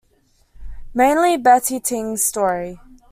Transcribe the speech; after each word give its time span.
Mainly 0.95 1.37
Betty 1.37 1.79
Ting's 1.79 2.23
story. 2.23 2.79